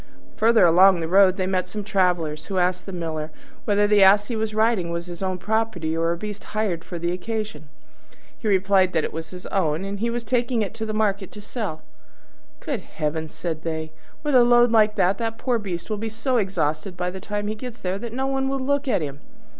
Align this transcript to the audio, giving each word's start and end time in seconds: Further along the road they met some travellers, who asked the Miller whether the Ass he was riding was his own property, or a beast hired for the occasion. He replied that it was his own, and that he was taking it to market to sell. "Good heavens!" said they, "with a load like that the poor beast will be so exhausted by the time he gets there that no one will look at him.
Further 0.37 0.65
along 0.65 0.99
the 0.99 1.07
road 1.07 1.37
they 1.37 1.45
met 1.45 1.69
some 1.69 1.83
travellers, 1.83 2.45
who 2.45 2.57
asked 2.57 2.87
the 2.87 2.91
Miller 2.91 3.29
whether 3.65 3.85
the 3.85 4.01
Ass 4.01 4.29
he 4.29 4.35
was 4.35 4.51
riding 4.55 4.89
was 4.89 5.05
his 5.05 5.21
own 5.21 5.37
property, 5.37 5.95
or 5.95 6.11
a 6.11 6.17
beast 6.17 6.43
hired 6.43 6.83
for 6.83 6.97
the 6.97 7.11
occasion. 7.11 7.69
He 8.35 8.47
replied 8.47 8.93
that 8.93 9.03
it 9.03 9.13
was 9.13 9.29
his 9.29 9.45
own, 9.45 9.85
and 9.85 9.99
that 9.99 10.01
he 10.01 10.09
was 10.09 10.23
taking 10.23 10.63
it 10.63 10.73
to 10.73 10.91
market 10.91 11.31
to 11.33 11.39
sell. 11.39 11.83
"Good 12.61 12.81
heavens!" 12.81 13.31
said 13.31 13.61
they, 13.61 13.91
"with 14.23 14.33
a 14.33 14.43
load 14.43 14.71
like 14.71 14.95
that 14.95 15.19
the 15.19 15.35
poor 15.37 15.59
beast 15.59 15.87
will 15.87 15.97
be 15.97 16.09
so 16.09 16.37
exhausted 16.37 16.97
by 16.97 17.11
the 17.11 17.19
time 17.19 17.45
he 17.45 17.53
gets 17.53 17.79
there 17.79 17.99
that 17.99 18.11
no 18.11 18.25
one 18.25 18.49
will 18.49 18.59
look 18.59 18.87
at 18.87 19.03
him. 19.03 19.19